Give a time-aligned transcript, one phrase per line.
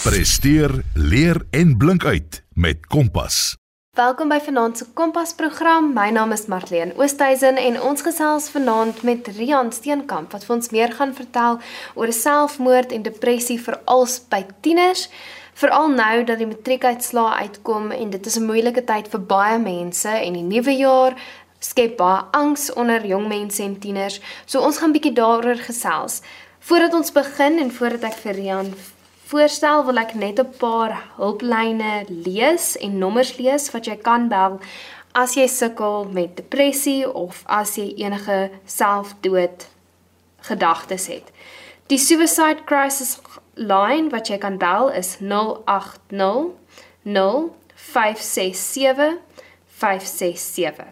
[0.00, 3.56] Presteer, leer en blink uit met Kompas.
[3.96, 5.90] Welkom by Vanaand se Kompas program.
[5.92, 10.70] My naam is Marlene Oosthuizen en ons gesels vanaand met Rian Steenkamp wat vir ons
[10.72, 11.58] meer gaan vertel
[12.00, 15.10] oor selfmoord en depressie veral by tieners.
[15.60, 20.08] Veral nou dat die matriekuitslae uitkom en dit is 'n moeilike tyd vir baie mense
[20.08, 21.12] en die nuwe jaar
[21.58, 24.20] skep baie angs onder jong mense en tieners.
[24.46, 26.22] So ons gaan bietjie daaroor gesels.
[26.58, 28.74] Voordat ons begin en voordat ek vir Rian
[29.30, 34.60] voorstel, wil ek net 'n paar hulplyne lees en nommers lees wat jy kan bel
[35.14, 39.68] as jy sukkel met depressie of as jy enige selfdood
[40.40, 41.32] gedagtes het.
[41.86, 43.20] Die suicide crisis
[43.54, 46.50] line wat jy kan bel is 080
[47.04, 49.18] 0567
[49.66, 50.86] 567.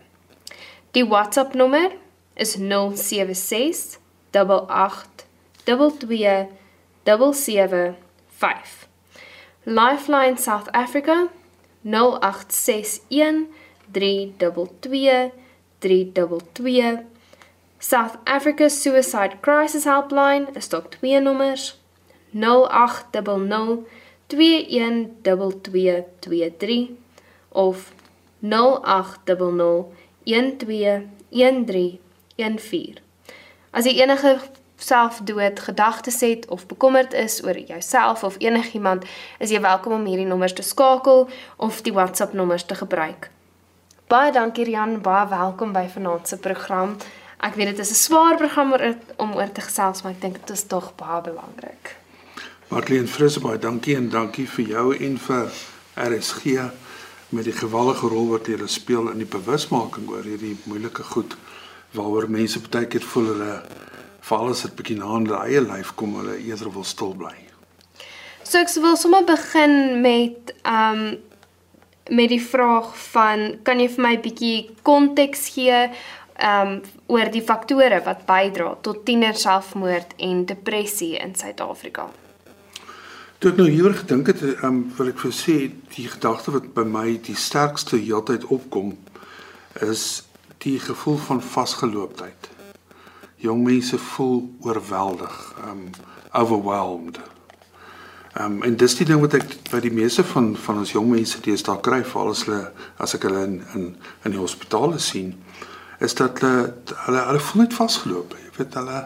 [0.91, 1.91] Die WhatsApp nommer
[2.35, 3.99] is 076
[4.31, 5.27] 88
[5.65, 6.47] 22
[7.33, 8.08] 77
[8.39, 8.89] 5.
[9.65, 11.29] Lifeline South Africa
[11.83, 13.49] 0861
[13.93, 15.33] 322
[15.81, 17.07] 322
[17.81, 21.79] South Africa Suicide Crisis Helpline is tot twee nommers
[22.33, 23.87] 0800
[24.27, 26.99] 212223
[27.49, 27.93] of
[28.41, 29.85] 0800
[30.25, 33.01] 121314
[33.71, 34.41] As jy enige
[34.79, 39.05] selfdood gedagtes het of bekommerd is oor jouself of enigiemand,
[39.39, 43.31] is jy welkom om hierdie nommers te skakel of die WhatsApp nommers te gebruik.
[44.09, 46.97] Baie dankie Rian, baie welkom by vanaand se program.
[47.39, 48.75] Ek weet dit is 'n swaar program
[49.17, 51.97] om oor te gesels, maar ek dink dit is tog baie belangrik.
[52.69, 55.51] Marlene Frisse, baie dankie en dankie vir jou en vir
[55.95, 56.71] RSG
[57.29, 61.37] met die geweldige rol wat julle speel in die bewusmaking oor hierdie moeilike goed
[61.93, 63.63] waaroor mense baie keer voel hulle
[64.29, 67.35] veral as dit bietjie na hulle eie lyf kom, hulle eerder wil stil bly.
[68.49, 71.09] So ek wil sommer begin met um
[72.09, 75.83] met die vraag van kan jy vir my bietjie konteks gee
[76.49, 76.79] um
[77.13, 82.07] oor die faktore wat bydra tot tiener selfmoord en depressie in Suid-Afrika?
[83.39, 85.59] Toe ek nou hieroor gedink het, um wil ek vir sê
[85.99, 88.95] die gedagte wat by my die sterkste heeltyd opkom
[89.85, 90.25] is
[90.65, 92.55] die gevoel van vasgeloopdheid
[93.39, 95.91] jong mense voel oorweldig, um
[96.33, 97.21] overwhelmed.
[98.41, 101.41] Um en dis die ding wat ek by die meeste van van ons jong mense
[101.45, 102.63] deesdae kry, veral as hulle
[102.99, 103.87] as ek hulle in in
[104.25, 105.35] in die hospitale sien,
[106.05, 106.75] is dat hulle
[107.07, 108.37] hulle hulle voel net vasgeloop.
[108.45, 109.05] Jy weet hulle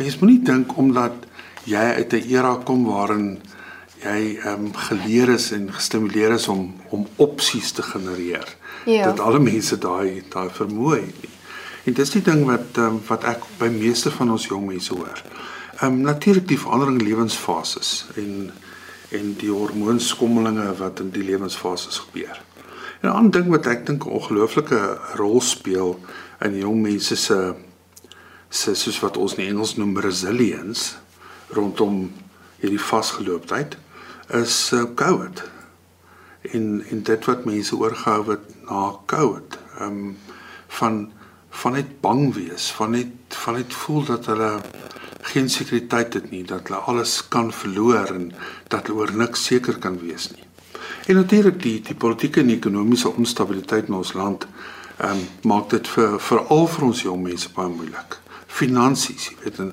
[0.00, 1.28] mense moenie dink omdat
[1.68, 3.38] jy uit 'n era kom waarin
[4.04, 8.48] jy ehm um, geleer is en gestimuleer is om om opsies te genereer.
[8.84, 9.04] Ja.
[9.04, 11.32] Dat alle mense daai daai vermoë het nie.
[11.84, 15.20] En dis die ding wat um, wat ek by meeste van ons jong mense hoor.
[15.80, 18.52] Ehm um, natuurlik die verandering lewensfases en
[19.14, 22.40] en die hormoonskommelinge wat in die lewensfases gebeur.
[23.00, 26.00] En 'n ander ding wat ek dink 'n ongelooflike rol speel
[26.40, 27.54] in jong mense se
[28.48, 30.94] se soos wat ons in Engels noem resilience
[31.48, 32.12] rondom
[32.60, 33.76] hierdie vasgeloopdheid
[34.28, 35.42] is uh, COVID.
[36.40, 40.16] En en dit wat mense oorgehou het na COVID, ehm um,
[40.68, 41.12] van
[41.54, 44.50] van net bang wees, van net van net voel dat hulle
[45.32, 48.32] geen sekuriteit het nie, dat hulle alles kan verloor en
[48.68, 50.44] dat hulle oor niks seker kan wees nie.
[51.06, 54.46] En natuurlik die die politieke en ekonomiese onstabiliteit in ons land
[54.98, 58.18] ehm um, maak dit vir veral vir ons jong mense baie moeilik.
[58.46, 59.72] Finansies, jy weet, en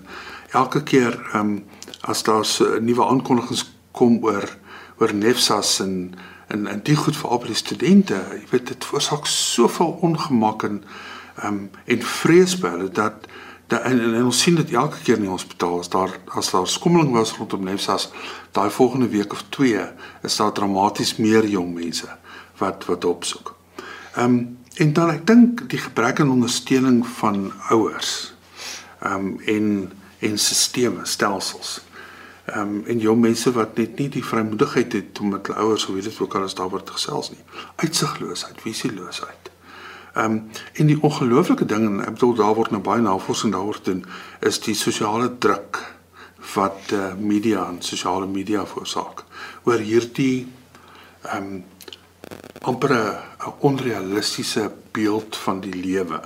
[0.57, 1.53] elke keer ehm um,
[2.01, 4.47] as daar so nuwe aankondigings kom oor
[4.97, 6.15] oor Nefsas en
[6.47, 10.81] en en die goed vir al die studente, jy weet dit veroorsaak soveel ongemak en
[11.43, 13.27] um, en vrees by hulle dat
[13.71, 16.51] dat en, en, en ons sien dit elke keer in die hospitaal as daar as
[16.51, 18.09] daar skommeling was rondom Nefsas
[18.51, 19.85] daai volgende week of 2
[20.27, 22.09] is daar dramaties meer jong mense
[22.57, 23.55] wat wat opsoek.
[24.15, 28.33] Ehm um, en dan ek dink die gebrek aan ondersteuning van ouers
[28.99, 31.81] ehm um, en en sisteme stelsels.
[32.45, 35.85] Ehm um, en jong mense wat net nie die vrymoedigheid het om met hulle ouers
[35.85, 37.43] hoe weet dit ook al as daar word gesels nie.
[37.75, 39.51] Uitsigloosheid, visieloosheid.
[40.13, 43.79] Ehm um, en die ongelooflike ding en ek bedoel daar word nou baie navorsing daaroor
[43.83, 44.05] doen
[44.39, 45.79] is die sosiale druk
[46.53, 49.23] wat uh, media en sosiale media veroorsaak
[49.63, 50.47] oor hierdie
[51.21, 51.63] ehm um,
[52.61, 56.19] amper 'n onrealistiese beeld van die lewe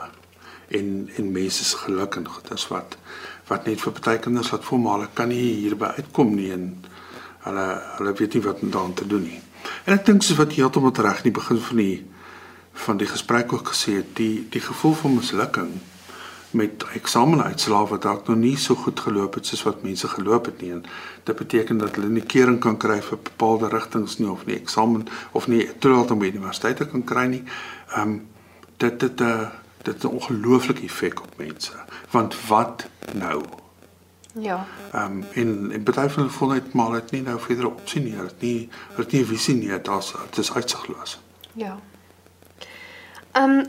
[0.68, 2.98] en en mense se geluk en goed is wat
[3.48, 6.66] wat net vir baie kinders laat voel maar hulle kan nie hierby uitkom nie en
[7.46, 7.68] hulle
[7.98, 9.40] hulle weet nie wat om daaraan te doen nie.
[9.86, 12.06] En ek dink soos wat heeltemal reg in die begin van die
[12.75, 15.75] van die gesprek ook gesê het, die die gevoel van mislukking
[16.56, 20.62] met eksamenuitslae wat dalk nog nie so goed geloop het soos wat mense geloop het
[20.62, 20.72] nie.
[20.72, 20.83] En
[21.24, 25.07] dit beteken dat hulle nie kering kan kry vir bepaalde rigtings nie of nie eksamen
[25.31, 27.44] of nie toelaat om by universiteite kan kry nie.
[27.92, 28.16] Ehm um,
[28.77, 29.50] dit dit 'n uh,
[29.81, 31.74] dit 'n ongelooflike effek op mense.
[32.12, 33.44] Want wat nou?
[34.33, 34.66] Ja.
[34.92, 38.04] Ehm um, en en baie van hulle voel net maar dit nie nou verder opsien
[38.04, 38.16] nie.
[38.16, 39.68] Dit nie dit nie visie nie.
[39.68, 41.19] Dit is uitsigloos.
[41.54, 41.80] Ja.
[43.36, 43.66] Ehm um,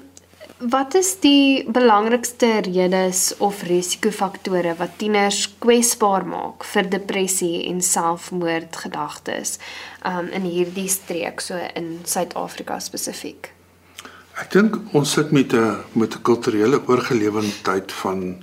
[0.59, 9.59] wat is die belangrikste redes of risikofaktore wat tieners kwesbaar maak vir depressie en selfmoordgedagtes
[10.07, 13.51] um, in hierdie streek so in Suid-Afrika spesifiek?
[14.41, 18.43] Ek dink ons sit met 'n met 'n kulturele oorgelewendheid van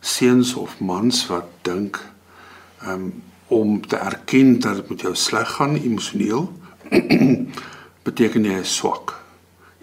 [0.00, 1.98] seuns of mans wat dink
[2.86, 6.52] um, om te erken dat dit met jou sleg gaan emosioneel
[8.06, 9.21] beteken jy is swak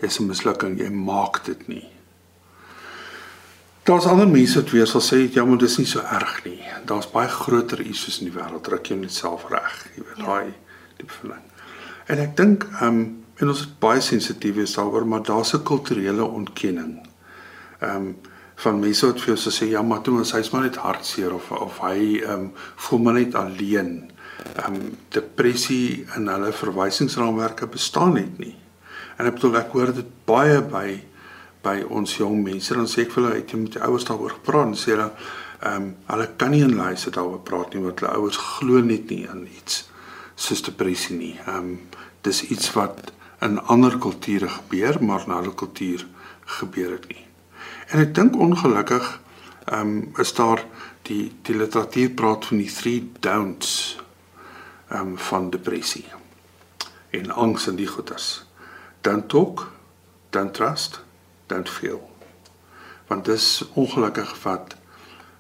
[0.02, 1.88] jy's 'n mislukking, jy maak dit nie.
[3.84, 6.60] Daar's ander mense wat weer sal sê ja, maar dis nie so erg nie.
[6.86, 10.26] Daar's baie groter issues in die wêreld, druk jy net self reg, jy weet, ja.
[10.26, 10.54] daai
[10.98, 11.42] diep verlang.
[12.06, 15.64] En ek dink ehm um, en ons is baie sensitief is daaroor, maar daar's 'n
[15.64, 17.00] kulturele ontkenning.
[17.80, 18.16] Ehm um,
[18.60, 21.52] van mense wat vir jou sê ja, maar toe ons hy's maar net hartseer of
[21.52, 24.12] of hy ehm um, voel maar net alleen.
[24.56, 28.56] Ehm um, depressie in hulle verwysingsraamwerke bestaan net nie.
[29.20, 30.88] En ek bedoel ek hoor dit baie by
[31.60, 34.70] by ons jong mense dan sê ek vir hulle jy met die ouers daaroor gepraat
[34.70, 35.10] en sê hulle
[35.60, 39.12] ehm um, hulle kan nie in luister daaroor praat nie want hulle ouers glo net
[39.12, 39.82] nie aan iets
[40.40, 41.34] soos depressie nie.
[41.46, 41.74] Ehm um,
[42.24, 43.12] dis iets wat
[43.44, 46.08] in ander kulture gebeur maar in hulle kultuur
[46.60, 47.26] gebeur dit nie.
[47.92, 49.12] En ek dink ongelukkig
[49.66, 50.64] ehm um, is daar
[51.12, 53.74] die die literatuur praat van die three don'ts
[54.88, 56.08] ehm um, van depressie
[57.12, 58.49] en angs en die goeters
[59.02, 59.72] don't talk,
[60.30, 61.02] don't trust,
[61.48, 62.10] don't feel.
[63.08, 64.76] Want dis ongelukkig wat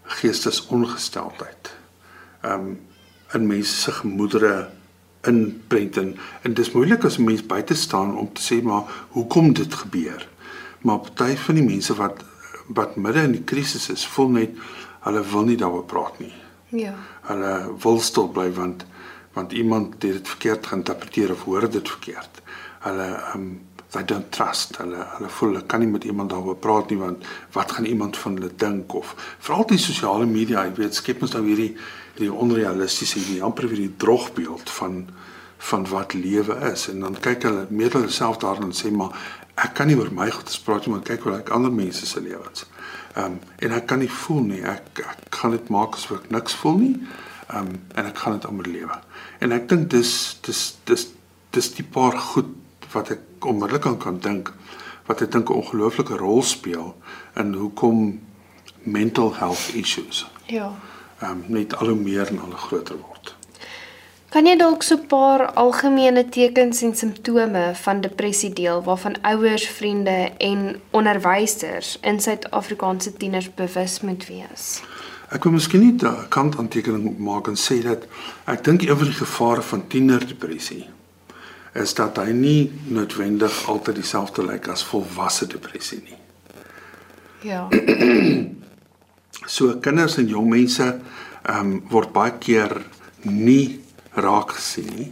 [0.03, 1.75] geestesongesteldheid
[2.41, 2.87] ehm um,
[3.33, 4.69] in mense se gemoedere
[5.21, 9.53] inprent en, en dis moeilik as 'n mens buite staan om te sê maar hoekom
[9.53, 10.27] dit gebeur.
[10.81, 12.23] Maar party van die mense wat
[12.67, 14.49] wat midde in die krisis is, voel net
[14.99, 16.33] hulle wil nie daaroor praat nie.
[16.69, 16.93] Ja.
[17.21, 18.85] Hulle wil stil bly want
[19.33, 22.41] want iemand het dit verkeerd geïnterpreteer of hoor dit verkeerd
[22.85, 23.49] hulle um
[23.93, 27.25] they don't trust hulle hulle voel hulle kan nie met iemand daaroor praat nie want
[27.55, 31.33] wat gaan iemand van hulle dink of veral die sosiale media jy weet skep ons
[31.37, 31.71] nou hierdie
[32.13, 35.03] hierdie onrealistiese hierdie amper weer die drogbeeld van
[35.69, 39.15] van wat lewe is en dan kyk hulle met hulle self daarin en sê maar
[39.59, 42.21] ek kan nie oor my goed spraak nie maar kyk hoe ek ander mense se
[42.23, 42.65] lewens.
[43.15, 46.29] Ehm um, en ek kan nie voel nie ek ek gaan dit maak asof ek
[46.35, 46.93] niks voel nie.
[47.49, 48.99] Ehm um, en ek gaan dit amper lewe.
[49.43, 50.13] En ek dink dis
[50.47, 51.07] dis dis
[51.55, 52.55] dis die paar goed
[52.91, 54.53] wat ek onmiddellik aan kan dink
[55.09, 56.95] wat ek dink 'n ongelooflike rol speel
[57.35, 58.21] in hoekom
[58.83, 60.27] mental health issues.
[60.45, 60.73] Ja.
[61.19, 63.35] Ehm um, net al hoe meer en al hoe groter word.
[64.29, 69.67] Kan jy dalk so 'n paar algemene tekens en simptome van depressie deel waarvan ouers,
[69.67, 74.81] vriende en onderwysers in Suid-Afrikaanse tieners bewus moet wees?
[75.29, 78.05] Ek wil miskien nie 'n kantaantekening maak en sê dat
[78.45, 80.85] ek dink een van die gevare van tienerdepressie
[81.73, 86.17] is dat hy nie noodwendig altyd dieselfde lyk as volwasse depressie nie.
[87.41, 87.67] Ja.
[89.55, 90.87] so kinders en jong mense
[91.43, 92.81] ehm um, word baie keer
[93.23, 93.79] nie
[94.13, 95.11] raak gesien nie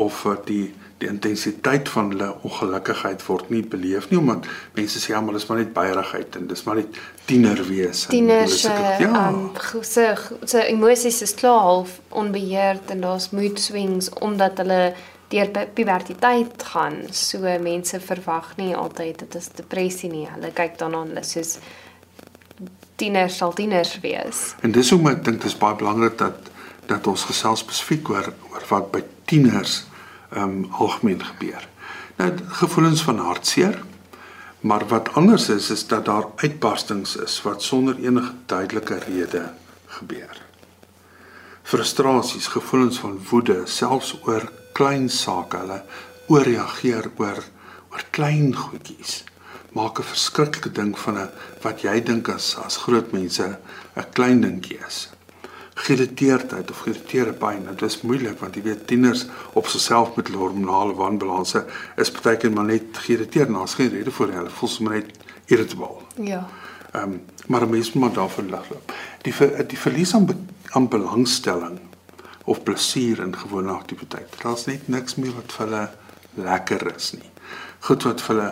[0.00, 0.70] of die
[1.00, 5.46] die intensiteit van hulle ongelukkigheid word nie beleef nie omdat mense sê ja maar dis
[5.48, 6.98] maar net baierigheid en dis maar net
[7.30, 9.38] tiener wees en tiener se ja um,
[9.80, 10.08] se
[10.44, 14.82] se emosies is klaar half onbeheerd en daar's mood swings omdat hulle
[15.30, 17.02] deur puberteit gaan.
[17.14, 20.26] So mense verwag nie altyd dit is depressie nie.
[20.30, 21.58] Hulle kyk daarna hulle soos
[23.00, 24.54] tieners sal tieners wees.
[24.60, 26.50] En dis hoekom ek dink dit is baie belangrik dat
[26.90, 29.84] dat ons gesels spesifiek oor oor wat by tieners
[30.30, 31.66] ehm um, algemeen gebeur.
[32.18, 33.78] Nou gevoelens van hartseer,
[34.60, 39.44] maar wat anders is is dat daar uitbarstings is wat sonder enige duidelike rede
[39.86, 40.42] gebeur.
[41.62, 45.82] Frustrasies, gevoelens van woede, selfs oor klein sake, hulle
[46.30, 47.42] ooreageer oor
[47.90, 49.24] oor klein goedjies.
[49.74, 51.30] Maak 'n verskriklike ding van 'n
[51.62, 53.58] wat jy dink as as groot mense
[53.96, 55.08] 'n klein dingetjie is.
[55.74, 60.94] Geïrriteerdheid of geïrriteerde pyn, dit is moeilik want jy weet tieners op sigself met hormonale
[60.94, 61.64] wanbalanse
[61.96, 64.38] is partykeer maar net geïrriteerd en daar's geen rede vir hulle.
[64.38, 65.10] Hulle voel sommer net
[65.46, 65.96] irritable.
[66.14, 66.46] Ja.
[66.92, 68.92] Ehm um, maar mense moet daarvoor lag loop.
[69.22, 69.34] Die
[69.66, 71.80] die verlies aan aan belangstelling
[72.44, 74.42] of plesier in gewone aktiwiteite.
[74.42, 75.84] Daar's net niks meer wat vir hulle
[76.34, 77.30] lekker is nie.
[77.86, 78.50] Goed wat vir hulle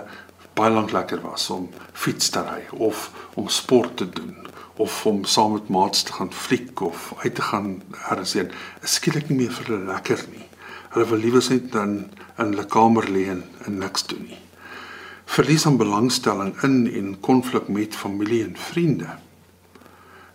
[0.59, 4.35] baie lank lekker was om fiets te ry of om sport te doen
[4.79, 8.51] of om saam met maats te gaan fliek of uit te gaan ergens heen,
[8.83, 10.45] is skielik nie meer vir hulle lekker nie.
[10.95, 11.97] Hulle wil liewer net dan
[12.39, 14.39] in hulle kamer lê en, en niks doen nie.
[15.29, 19.19] Verlies aan belangstelling in en konflik met familie en vriende.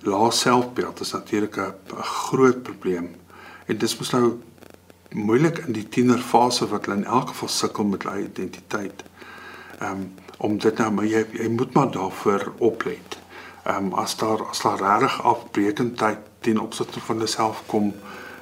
[0.03, 3.15] Lae selfbeeld is natuurlik 'n groot probleem
[3.65, 4.25] en dis mos nou
[5.13, 9.03] moeilik in die tienerfase wat hulle in elk geval sukkel met hulle identiteit.
[9.79, 10.11] Ehm um,
[10.43, 13.19] om dit nou maar jy jy moet maar daarvoor oplet.
[13.63, 17.93] Ehm um, as daar as daar reg afbreekendheid teen opsigte van jouself kom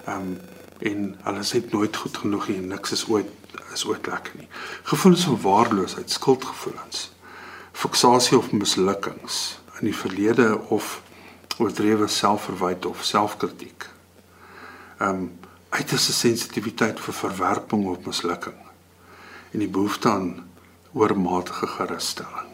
[0.05, 0.39] ehm um,
[0.79, 3.29] en hulle sê nooit goed genoeg nie niks is ooit
[3.73, 4.47] is ooit lekker nie.
[4.83, 7.11] Gevoelens van waardeloosheid, skuldgevoelens,
[7.71, 11.01] fiksasie of mislukkings in die verlede of
[11.57, 13.89] oordrewe selfverwyte of selfkritiek.
[15.01, 15.29] Ehm um,
[15.71, 18.57] uiterste sensitiwiteit vir verwerping of mislukking
[19.51, 20.27] en die behoefte aan
[20.93, 22.51] oormatige gerusstelling.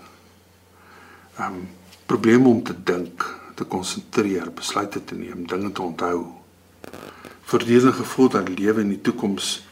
[1.35, 1.65] Ehm um,
[2.05, 3.25] probleme om te dink,
[3.55, 6.21] te konsentreer, besluite te neem, dinge te onthou.
[7.41, 9.67] Voortdurende gevoel dat lewe in die toekoms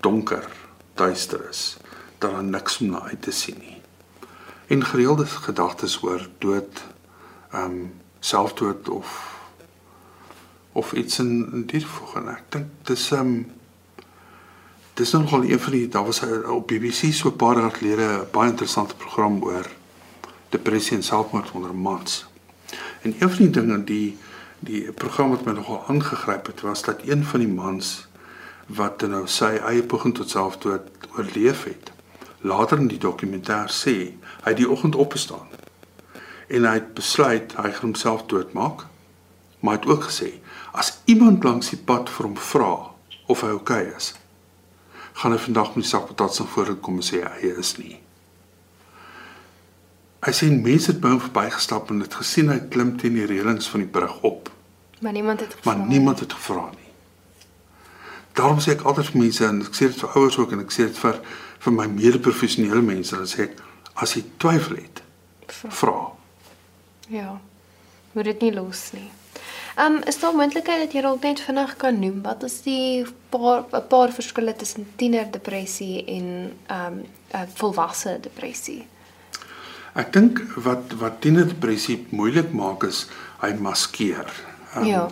[0.00, 0.48] donker,
[0.94, 1.76] duister is,
[2.18, 3.78] dat daar niks om na uit te sien nie.
[4.66, 6.82] En gereelde gedagtes oor dood,
[7.52, 9.33] ehm um, selfdood of
[10.74, 12.34] of iets in, in die volgende.
[12.34, 13.34] Ek dink dis um,
[14.98, 18.26] dis nogal een van die daar was op BBC so 'n paar jaar gelede 'n
[18.30, 19.66] baie interessante program oor
[20.48, 22.26] depressie en selfmoord onder mans.
[23.02, 24.18] En een van die dinge die
[24.58, 28.06] die program wat my nogal aangegryp het was dat een van die mans
[28.66, 31.92] wat nou sy eie poging tot selfdood oorleef het.
[32.40, 33.94] Later in die dokumentêr sê
[34.44, 35.48] hy het die oggend opgestaan
[36.48, 38.86] en hy het besluit hy gaan homself doodmaak.
[39.60, 40.30] Maar hy het ook gesê
[40.74, 42.72] As iemand langs die pad vir hom vra
[43.30, 44.08] of hy oukei okay is,
[45.20, 48.00] gaan hy vandag met die sakpatat se vooruit kom en sê hy is nie.
[50.24, 53.70] Hy sien mense het by hom verbygestap en het gesien hy klim teen die reëlings
[53.70, 54.50] van die brug op.
[55.04, 55.70] Maar niemand het gevra.
[55.70, 56.90] Maar niemand het gevra nie.
[58.34, 60.74] Daarom sê ek altyd vir mense en ek sê dit vir ouers ook en ek
[60.74, 61.20] sê dit vir
[61.64, 63.60] vir my mede-professionele mense, dan sê ek
[64.02, 65.04] as jy twyfel het,
[65.48, 66.00] vra.
[67.08, 67.38] Ja.
[68.12, 69.06] Moet dit nie los nie.
[69.74, 73.06] Ehm um, is daar moontlikheid dat jy dalk net vinnig kan noem wat is die
[73.28, 77.00] paar 'n paar verskille tussen tienerdepressie en ehm um,
[77.40, 78.86] 'n volwasse depressie?
[79.94, 83.06] Ek dink wat wat tienerdepressie moeilik maak is
[83.40, 84.30] hy maskeer.
[84.76, 85.08] Um, ja.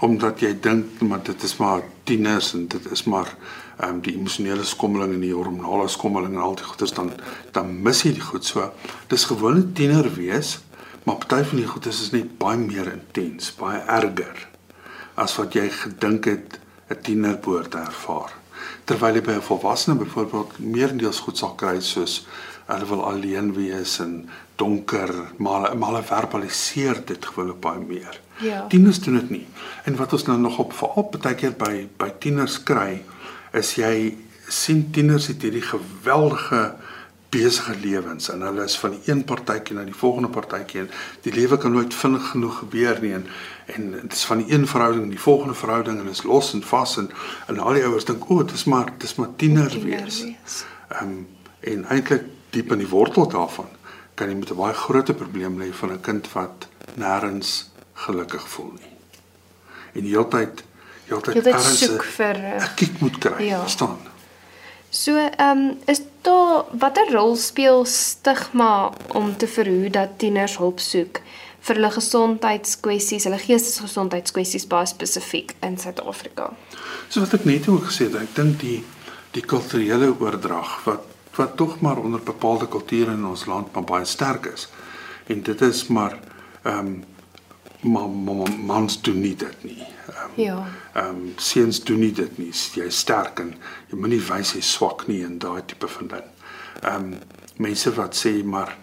[0.00, 3.34] Omdat jy dink maar dit is maar tieners en dit is maar
[3.80, 7.12] ehm um, die emosionele skommeling en die hormonale skommeling en al die goeters dan
[7.52, 8.72] dan mis jy die goed so.
[9.08, 10.58] Dis gewone tiener wees
[11.06, 14.40] Maar party van die goedes is net baie meer intens, baie erger
[15.16, 16.58] as wat jy gedink het
[16.90, 18.32] 'n tiener behoort te ervaar.
[18.84, 22.26] Terwyl jy by 'n volwassene byvoorbeeld meerendeels goed sal kry soos
[22.66, 28.20] hulle wil alleen wees en donker, maar maar hulle verbaliseer dit gewoonlik baie meer.
[28.40, 28.66] Ja.
[28.66, 29.46] Tieners doen dit nie.
[29.84, 33.02] En wat ons nou nog op veral baie keer by by tieners kry,
[33.52, 34.16] is jy
[34.48, 36.74] sien tieners het hierdie geweldige
[37.36, 40.90] besige lewens en hulle is van die een partytjie na die volgende partytjie en
[41.26, 43.26] die lewe kan nooit vinnig genoeg gebeur nie en
[43.76, 46.62] en dit is van die een verhouding na die volgende verhouding en is los en
[46.62, 47.10] vas en
[47.46, 50.22] en al die ouers dink o, oh, dit is maar dit is maar tiener wees.
[50.88, 51.26] Ehm um,
[51.66, 53.72] en eintlik diep in die wortel daarvan
[54.14, 58.72] kan jy met 'n baie groot probleem lê van 'n kind wat nêrens gelukkig voel
[58.80, 58.94] nie.
[59.92, 60.64] En heeltyd
[61.08, 63.66] heeltyd erns soek vir 'n kiek moet kry, ja.
[63.66, 63.98] staan.
[64.96, 70.80] So, ehm um, is daar watter rol speel stigma om te verhoed dat tieners hulp
[70.80, 71.20] soek
[71.66, 76.48] vir hulle gesondheidskwessies, hulle geestesgesondheidskwessies baie spesifiek in Suid-Afrika?
[77.10, 78.78] So wat ek net ook gesê het, ek dink die
[79.36, 84.46] die kulturele oordrag wat wat tog maar onder bepaalde kulture in ons land baie sterk
[84.54, 84.70] is.
[85.28, 86.16] En dit is maar
[86.62, 86.96] ehm um,
[87.86, 89.82] maar mans doen nie dit nie.
[90.08, 90.66] Um, ja.
[90.94, 92.52] Ehm um, seuns doen nie dit nie.
[92.74, 93.54] Jy is sterk en
[93.90, 96.28] jy moenie wys jy swak nie en daai tipe van ding.
[96.82, 97.16] Ehm um,
[97.56, 98.76] mense wat sê maar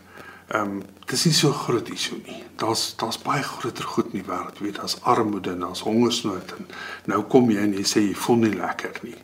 [0.48, 2.44] ehm um, dis nie so groot issue nie.
[2.62, 6.68] Daar's daar's baie groter goed in die wêreld, weet, daar's armoede en daar's hongersnood en
[7.06, 9.18] nou kom jy en jy sê jy voel nie lekker nie.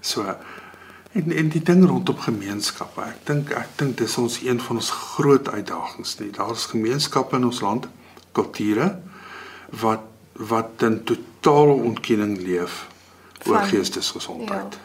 [0.00, 0.36] So
[1.16, 3.02] en en die ding rondom gemeenskappe.
[3.02, 6.30] Ek dink ek dink dis ons een van ons groot uitdagings nie.
[6.30, 7.88] Daar's gemeenskappe in ons land,
[8.36, 8.96] kulture
[9.70, 10.00] wat
[10.36, 12.86] wat in totale ontkenning leef
[13.46, 14.74] oor geestesgesondheid.
[14.74, 14.84] Ja.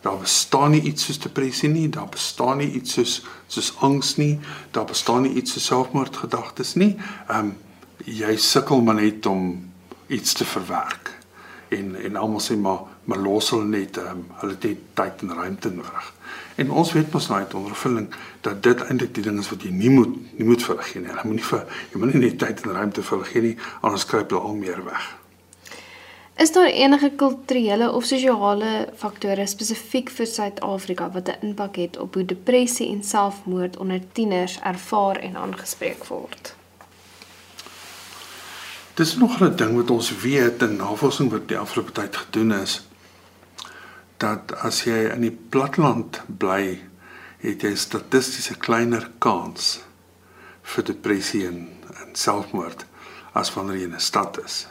[0.00, 4.40] Daar bestaan nie iets soos depressie nie, daar bestaan nie iets soos soos angs nie,
[4.70, 6.96] daar bestaan nie iets soos selfmoordgedagtes nie.
[7.28, 7.56] Ehm um,
[8.04, 9.70] jy sukkel maar net om
[10.06, 11.12] iets te verwerk.
[11.68, 15.22] En en almal sê maar maar los hulle net ehm um, hulle het net tyd
[15.22, 16.12] en ruimte nodig.
[16.56, 18.08] En ons weet mos nou uit ondervinding
[18.40, 21.08] dat dit eintlik die ding is wat jy nie moet nie moet gee nie.
[21.08, 24.30] Hulle moet nie vir jy moet nie net tyd en ruimte gee nie, anders kruip
[24.30, 25.10] hulle al meer weg.
[26.36, 32.14] Is daar enige kulturele of sosiale faktore spesifiek vir Suid-Afrika wat 'n impak het op
[32.14, 36.54] hoe depressie en selfmoord onder tieners ervaar en aangespreek word?
[38.94, 42.82] Dis nog 'n ding wat ons weet in navorsing wat die afgelope tyd gedoen is
[44.22, 46.78] dat as jy in die platland bly,
[47.42, 49.82] het jy statisties 'n kleiner kans
[50.62, 51.68] vir depressie en,
[52.00, 52.86] en selfmoord
[53.34, 54.66] as wanneer jy in 'n stad is.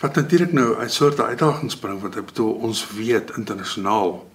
[0.00, 4.26] Wat natuurlik nou 'n soort uitdagings bring want ek bedoel ons weet internasionaal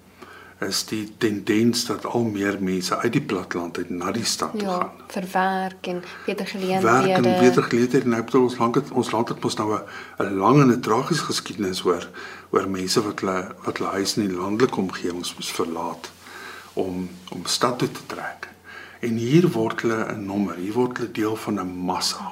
[0.67, 4.61] is die tendens dat al meer mense uit die platteland uit na die stad toe
[4.61, 4.91] Ja, gaan.
[5.07, 7.39] vir werk en beter Werk en geleenthede.
[7.39, 9.81] beter geleenthede en ek bedoel ons land het ons land het mos nou 'n
[10.25, 12.09] 'n lang en 'n tragiese geskiedenis oor
[12.51, 16.11] oor mense wat hulle wat hulle huis in die landelike omgewings moes verlaat
[16.73, 18.49] om om stad toe te trek.
[19.01, 22.31] En hier word hulle 'n nommer, hier word hulle deel van 'n massa.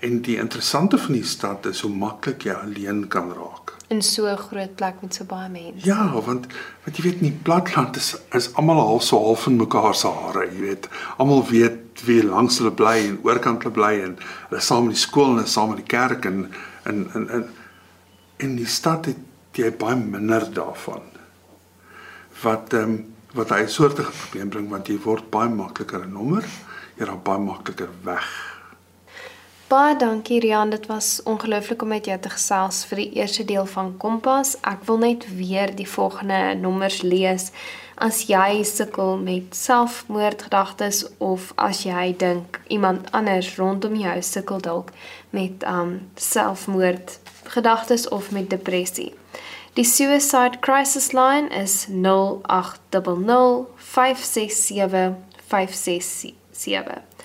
[0.00, 3.72] En die interessante van die stad is hoe maklik jy alleen kan raak.
[3.88, 5.86] In so 'n groot plek met so baie mense.
[5.86, 6.46] Ja, want
[6.84, 10.08] wat jy weet in die platland is is almal half so half in mekaar se
[10.08, 10.88] hare, jy weet.
[11.18, 15.00] Almal weet wie langs hulle bly en oorkant hulle bly en hulle saam met die
[15.00, 16.52] skool en saam met die kerk en
[16.84, 17.44] in in in
[18.36, 19.16] in die stad het
[19.52, 21.02] jy baie minder daarvan.
[22.42, 26.44] Wat ehm um, wat hy soortige probleem bring want jy word baie makliker 'n nommer,
[26.96, 28.55] jy raak baie makliker weg.
[29.66, 33.66] Baie dankie Rian, dit was ongelooflik om met jou te gesels vir die eerste deel
[33.66, 34.52] van Kompas.
[34.62, 37.48] Ek wil net weer die volgende nommers lees.
[37.98, 44.94] As jy sukkel met selfmoordgedagtes of as jy dink iemand anders rondom jou sukkel dalk
[45.34, 49.14] met um selfmoordgedagtes of met depressie.
[49.74, 55.18] Die suicide crisis line is 0800 567
[55.50, 57.15] 567.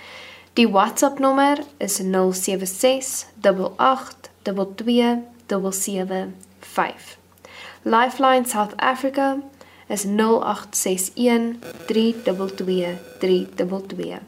[0.54, 7.18] Die WhatsApp nommer is 076 8822 775.
[7.84, 9.42] Lifeline South Africa
[9.88, 14.20] is 0861 322 322.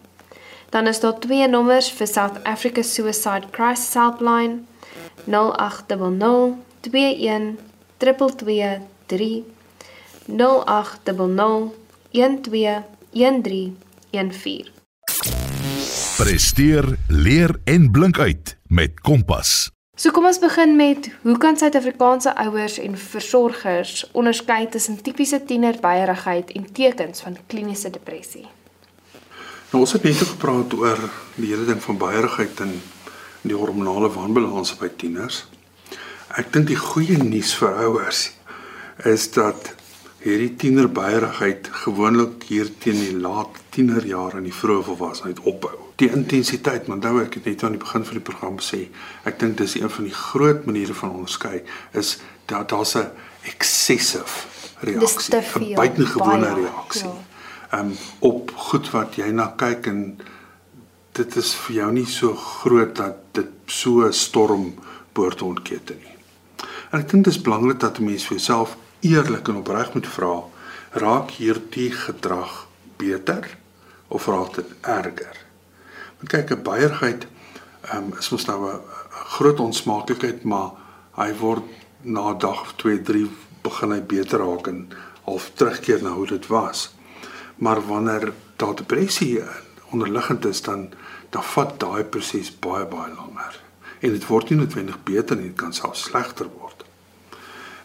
[0.69, 4.63] Dan is daar twee nommers vir South Africa Suicide Crisis Helpline
[5.25, 7.57] 0800 21
[7.97, 9.43] 223
[10.27, 11.71] 0800
[12.41, 12.81] 12
[13.11, 14.72] 1314.
[16.13, 19.71] Presteer, leer en blink uit met Kompas.
[19.97, 26.51] So kom ons begin met hoe kan Suid-Afrikaanse ouers en versorgers onderskei tussen tipiese tienerbeierigheid
[26.53, 28.45] en tekens van kliniese depressie?
[29.71, 31.01] Nou ons het net gepraat oor
[31.33, 32.77] die hele ding van baierigheid en
[33.41, 35.47] die hormonale wanbalans by tieners.
[36.37, 38.27] Ek dink die goeie nuus vir ouers
[39.09, 39.73] is dat
[40.23, 45.75] hierdie tienerbeierigheid gewoonlik hier teen die laat tienerjare en die vroeë volwassenheid ophou.
[45.99, 48.85] Die intensiteit, maar onthou ek het net aan die begin van die program sê,
[49.27, 51.61] ek dink dis een van die groot maniere van onderskei
[51.99, 53.11] is dat daar's 'n
[53.51, 54.47] excessive
[54.79, 57.09] reaksie, 'n buitengewone reaksie.
[57.71, 57.79] ja.
[57.79, 60.19] Um op goed wat jy na kyk en
[61.11, 64.73] dit is vir jou nie so groot dat dit so 'n storm
[65.13, 66.15] behoort te ontkete nie.
[66.91, 70.07] En ek dink dit is belangrik dat 'n mens vir jouself eerlik en opreg moet
[70.07, 70.33] vra,
[71.03, 73.47] raak hierdie gedrag beter
[74.07, 75.37] of raak dit erger?
[76.17, 77.27] Want kyk, 'n baierigheid
[77.93, 78.79] um, is mos nou 'n
[79.35, 80.71] groot onsmaaklikheid, maar
[81.15, 81.63] hy word
[82.01, 83.29] na 'n dag of 2, 3
[83.61, 84.87] begin hy beter raak en
[85.25, 86.93] half terugkeer na hoe dit was.
[87.55, 89.41] Maar wanneer daar depressie
[89.91, 90.89] onderliggend is, dan
[91.29, 93.55] dan vat daai proses baie baie langer.
[93.99, 96.72] En dit word nie noodwendig beter nie, dit kan selfs slegter word.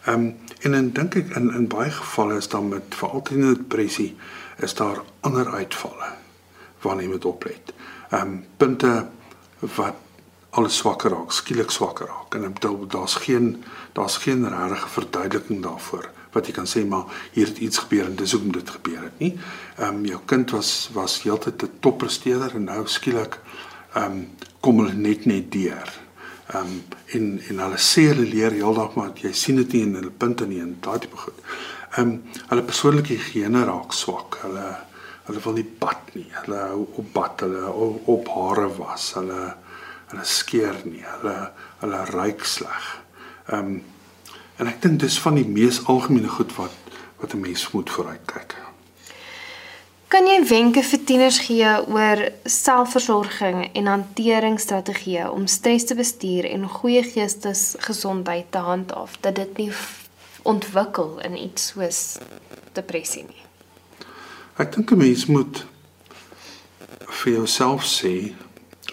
[0.05, 3.53] Ehm um, en dan dink ek in in baie gevalle is dan met veral teen
[3.53, 4.15] depressie
[4.57, 6.11] is daar ander uitvalle
[6.81, 7.73] waarna jy moet oplet.
[8.09, 9.07] Ehm um, punte
[9.59, 9.95] wat
[10.49, 12.55] alles swakker raak, skielik swakker raak en
[12.87, 17.77] daar's geen daar's geen regte verduideliking daarvoor wat jy kan sê maar hier het iets
[17.77, 19.33] gebeur en dis hoekom dit gebeur het nie.
[19.77, 23.39] Ehm um, jou kind was was heeltyd 'n toppresteerder en nou skielik
[23.93, 25.89] ehm um, kom hulle net net deur.
[26.49, 29.97] Ehm um, en en hulle sê hulle leer heeldag maar jy sien dit nie in
[29.99, 31.43] hulle punte nie en daai tipe goed.
[31.97, 32.15] Ehm um,
[32.49, 34.39] hulle persoonlike higiëne raak swak.
[34.45, 34.65] Hulle
[35.27, 36.25] hulle wil nie bad nie.
[36.39, 39.11] Hulle hou op bad, hulle op, op hare was.
[39.19, 39.41] Hulle
[40.09, 41.03] hulle skeer nie.
[41.05, 41.35] Hulle
[41.83, 42.89] hulle ruik sleg.
[43.51, 43.81] Ehm um,
[44.59, 46.73] en ek dink dis van die mees algemene goed wat
[47.21, 48.55] wat 'n mens moet vooruitkyk.
[48.55, 48.58] Kan
[50.39, 57.01] jy wenke vir tieners gee oor selfversorging en hanteringsstrategieë om stres te bestuur en goeie
[57.03, 59.71] geestesgesondheid te handhaaf dat dit nie
[60.47, 61.99] ontwikkel in iets soos
[62.77, 63.43] depressie nie.
[64.55, 65.65] Ek dink 'n mens moet
[67.19, 68.33] vir jouself sê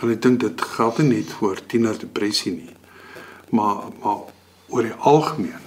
[0.03, 2.75] en ek dink dit geld nie net vir tienerdepressie nie,
[3.51, 4.27] maar maar
[4.69, 5.63] oor die algemeen.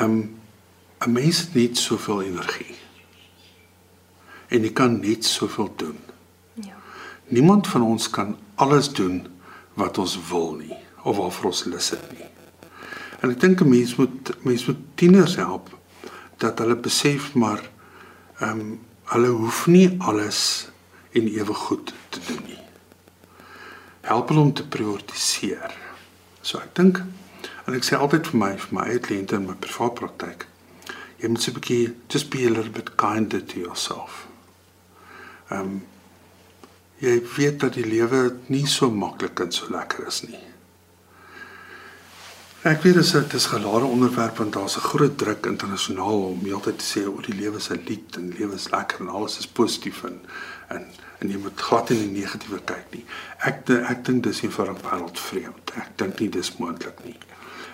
[0.00, 0.36] Ehm um,
[1.06, 2.77] 'n mens het net soveel energie.
[4.48, 5.98] En jy kan net soveel doen.
[6.54, 6.76] Ja.
[7.28, 9.26] Niemand van ons kan alles doen
[9.74, 12.26] wat ons wil nie of waarvoor ons lus het nie.
[13.20, 15.78] En ek dink 'n mens moet mens moet tieners help
[16.36, 17.70] dat hulle besef maar
[18.38, 20.68] ehm um, hulle hoef nie alles
[21.10, 22.58] en ewe goed te doen nie.
[24.00, 25.76] Help hulle om te prioritiseer.
[26.40, 27.02] So ek dink
[27.66, 30.46] en ek sê altyd vir my vir my eie kliënte in my privaat praktyk,
[31.18, 34.27] jy moet so 'n bietjie just be a little bit kinder to yourself.
[35.48, 35.78] Ehm um,
[36.98, 40.40] jy weet dat die lewe nie so maklik en so lekker is nie.
[42.66, 46.78] Ek weet dit is 'n gelare onderwerp want daar's 'n groot druk internasionaal om heeltyd
[46.78, 50.02] te sê oor die lewe se lied en lewe is lekker en alles is positief
[50.04, 50.20] en
[50.68, 50.86] en
[51.18, 53.04] en jy moet glad nie negatiewe kyk nie.
[53.38, 55.70] Ek ek dink dis nie vir 'n wêreld vreemd.
[55.76, 57.18] Ek dink nie dis moontlik nie.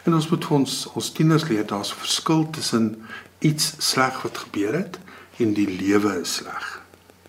[0.04, 3.06] En ons moet vir ons ons tieners leer daar's 'n verskil tussen
[3.38, 4.98] iets sleg wat gebeur het
[5.38, 6.83] en die lewe is sleg.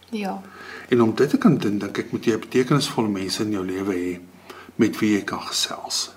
[0.10, 0.41] Ja.
[0.89, 3.94] En om dit te kan doen, dink ek moet jy betekenisvolle mense in jou lewe
[3.94, 4.20] hê
[4.76, 6.12] met wie jy kan gesels.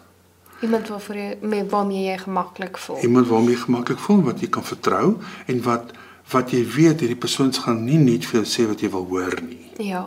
[0.60, 2.98] Iemand waarvoor jy met waarmee jy gemaklik voel.
[3.06, 5.94] Iemand waarmee jy gemaklik voel wat jy kan vertrou en wat
[6.28, 9.38] wat jy weet hierdie persoon gaan nie net vir jou sê wat jy wil hoor
[9.46, 9.70] nie.
[9.80, 10.02] Ja.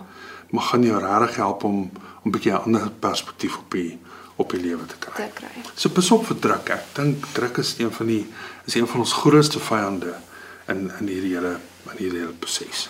[0.51, 1.89] Maar gaan jou regtig help om
[2.21, 3.97] om 'n bietjie 'n ander perspektief op die
[4.35, 5.13] op die lewe te kry.
[5.13, 5.49] Te kry.
[5.75, 6.69] So pas op vir druk.
[6.69, 8.27] Ek dink druk is een van die
[8.65, 10.13] is een van ons grootste vyande
[10.67, 11.59] in in hierdie hele
[11.91, 12.89] in hierdie hele proses.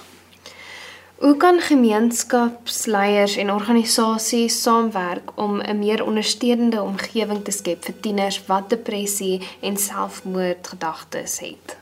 [1.22, 8.46] Hoe kan gemeenskapsleiers en organisasies saamwerk om 'n meer ondersteunende omgewing te skep vir tieners
[8.46, 11.78] wat depressie en selfmoordgedagtes het?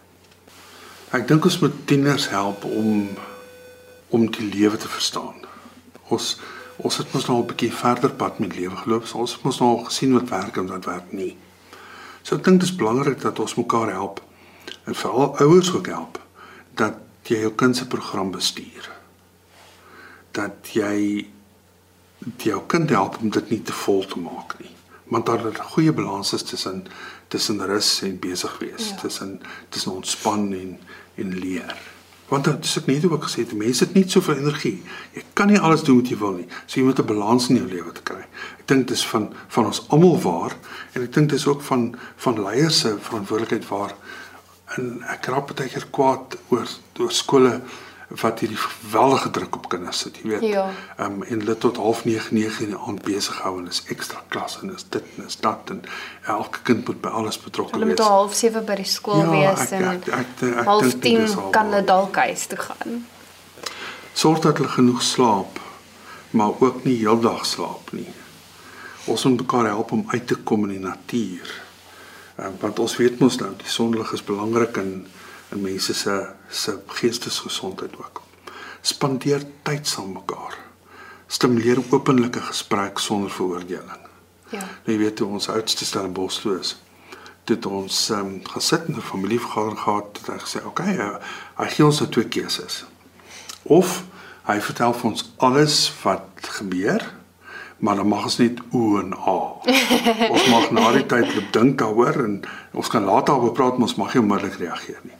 [1.09, 3.07] Ek dink ons moet tieners help om
[4.09, 5.35] om die lewe te verstaan.
[6.07, 6.39] Ons
[6.75, 9.05] ons het mos nou 'n bietjie verder pad met lewe geloop.
[9.05, 11.37] So ons het mos nou gesien wat werk en wat werk nie.
[12.21, 14.21] So ek dink dit is belangrik dat ons mekaar help
[14.83, 16.19] en veral ouers ook help
[16.75, 18.98] dat jy jou kind se program bestuur
[20.39, 21.27] dat jy
[22.43, 24.73] jou kind help om dit nie te vol te maak nie.
[25.09, 26.87] Want daar 'n goeie balans is tussen
[27.27, 28.95] tussen rus en besig wees, ja.
[28.95, 30.79] tussen tussen ontspan en
[31.15, 31.75] en leer.
[32.29, 34.83] Want dit is ek net ook gesê, die mense het nie soveel energie.
[35.13, 36.47] Jy kan nie alles doen wat jy wil nie.
[36.65, 38.25] So jy moet 'n balans in jou lewe te kry.
[38.59, 40.53] Ek dink dis van van ons almal waar
[40.93, 43.93] en ek dink dis ook van van leiers se verantwoordelikheid waar
[44.77, 46.67] en ek raak baie keer kwaad oor
[46.99, 47.61] oor skole
[48.09, 50.45] wat hierdie geweldige druk op kinders sit, jy weet.
[50.49, 50.69] Ja.
[50.97, 54.57] Ehm um, en hulle tot 09:30 in die aand besig hou en is ekstra klas
[54.61, 55.83] en is dit en is dat en
[56.25, 57.81] elke kind moet by alles betrokke wees.
[57.81, 60.65] Hulle moet half 7 by die skool ja, wees ek, en ek, ek, ek, ek,
[60.65, 63.05] half dink dit 10 is al kan hulle dalk huis toe gaan.
[64.13, 65.61] Sorg dat hulle genoeg slaap,
[66.31, 68.09] maar ook nie heeldag slaap nie.
[69.05, 71.53] Ons moet mekaar help om uit te kom in die natuur.
[72.39, 75.05] Um, want ons weet mos nou die sonlig is belangrik in
[75.51, 76.15] in mense se
[76.49, 78.21] se geestesgesondheid ook.
[78.81, 80.57] Spandeer tyd saam mekaar.
[81.27, 84.05] Stimuleer openlike gesprek sonder veroordeling.
[84.49, 84.59] Ja.
[84.59, 86.77] Nou, jy weet toe ons oudste Stellenbosch toe is,
[87.49, 91.15] het ons ehm um, gesit in 'n familievergadering gehad het hy gesê, "Oké, okay, uh,
[91.57, 92.85] hy gee ons nou twee keuses."
[93.63, 94.03] Of
[94.43, 97.13] hy vertel vir ons alles wat gebeur,
[97.77, 99.39] maar dan mag ons net o en a.
[100.35, 103.87] ons mag na die tyd loop dink daaroor en ons kan later daaroor praat, maar
[103.87, 105.18] ons mag nie onmiddellik reageer nie.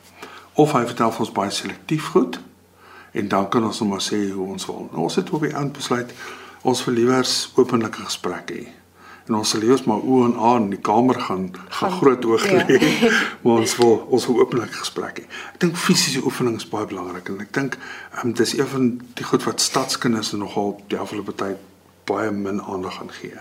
[0.60, 2.42] Of hy vertel vir ons baie selektief goed
[3.12, 4.90] en dan kan ons net maar sê hoe ons wil.
[4.92, 6.12] Nou, ons het op die einde besluit
[6.68, 8.66] ons wil liewers openlike gesprekke hê.
[9.30, 11.46] En ons sal liewers maar o en a in die kamer gaan
[11.78, 12.66] gaan groot oog ja.
[12.68, 12.80] lê.
[13.44, 15.24] maar ons wil ons wil openlike gesprekke.
[15.24, 15.44] hê.
[15.54, 17.78] Ek dink fisiese oefening is baie belangrik en ek dink
[18.24, 21.64] um, dis een van die goed wat stadskinders nogal die afgelope tyd
[22.10, 23.40] baie min aandag aan gee.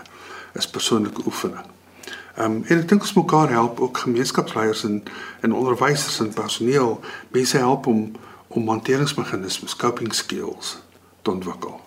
[0.55, 1.67] Is persoonlike oefening.
[2.35, 5.03] Ehm um, en ek dink ons mekaar help ook gemeenskapsleiers en
[5.41, 6.99] en onderwysers en personeel
[7.31, 8.11] mense help om
[8.49, 10.77] om hanteringsmeganismes, coping skills
[11.21, 11.79] te ontwikkel.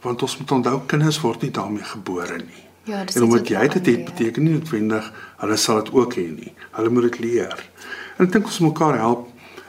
[0.00, 2.64] Want ons moet onthou kinders word nie daarmee gebore nie.
[2.84, 6.26] Ja, dis en omdat jy dit het beteken nie noodwendig hulle sal dit ook hê
[6.32, 6.54] nie.
[6.78, 7.68] Hulle moet dit leer.
[8.16, 9.28] En ek dink ons mekaar help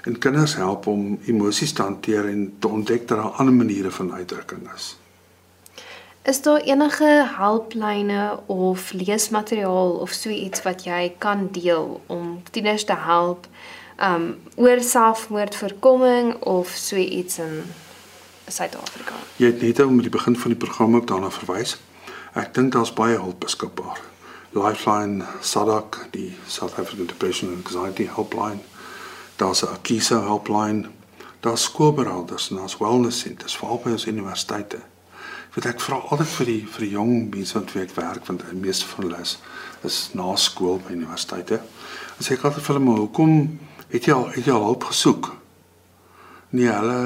[0.09, 4.13] en kinders help om emosies te hanteer en te ontdek dat daar ander maniere van
[4.13, 4.95] uitdrukking is.
[6.23, 12.83] Is daar enige helplyne of leesmateriaal of so iets wat jy kan deel om tieners
[12.85, 13.47] te help
[13.97, 17.63] um oor selfmoordvoorkoming of so iets in
[18.47, 19.13] Suid-Afrika?
[19.35, 21.79] Jy het net om die begin van die program ook daarna verwys.
[22.37, 23.97] Ek dink daar's baie hulp beskikbaar.
[24.53, 28.61] Lifeline SADAG, die South African Depression and Anxiety Helpline.
[29.41, 30.89] Daar's 'n Akisa helpline.
[31.39, 34.90] Daar's skoolberaders en daar's wellness centers vir albei ons universiteite.
[35.51, 38.59] Weet ek vra altyd vir die vir die jong mense wat werk werk want die
[38.59, 39.33] meeste van hulle is,
[39.83, 41.59] is na skool by universiteite.
[42.15, 43.33] En sê ek altyd vir hulle maar hoekom
[43.91, 45.33] het jy al het jy al hulp gesoek?
[46.55, 47.01] Nee, hulle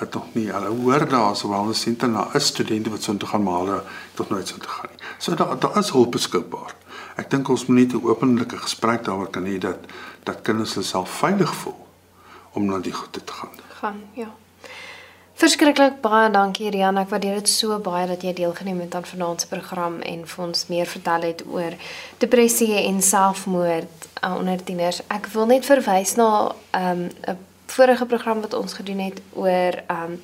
[0.00, 0.48] het nog nie.
[0.50, 3.82] Hulle hoor daar's wel 'n senter na 'n studente wat so toe gaan maar hulle
[4.10, 5.00] het nog nooit so toe gaan nie.
[5.18, 6.74] So daar daar is hulp beskikbaar.
[7.16, 9.78] Ek dink ons moet net 'n openlike gesprek daaroor kan hê dat
[10.24, 11.86] dat kinders self veilig voel
[12.52, 13.54] om na die goede te gaan.
[13.68, 14.34] Gaan, ja.
[15.34, 16.94] Verskriklik baie dankie Rian.
[17.00, 20.44] Ek waardeer dit so baie dat jy deelgeneem het aan vanaand se program en vir
[20.44, 21.74] ons meer vertel het oor
[22.22, 25.02] depressie en selfmoord uh, onder tieners.
[25.10, 27.00] Ek wil net verwys na 'n
[27.34, 30.20] um, vorige program wat ons gedoen het oor ehm um,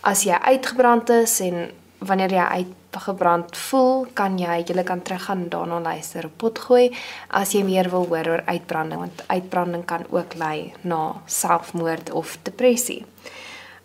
[0.00, 5.78] as jy uitgebrand is en wanneer jy uitgebrand voel, kan jy jy kan teruggaan daarna
[5.80, 6.90] luister op potgooi
[7.30, 12.38] as jy meer wil hoor oor uitbranding want uitbranding kan ook lei na selfmoord of
[12.42, 13.04] depressie.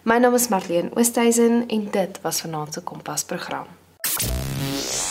[0.03, 3.65] My naam is Marlene Oosthuizen en dit was vanaand se Kompas program.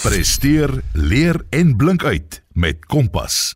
[0.02, 3.54] Presteer, leer en blink uit met Kompas.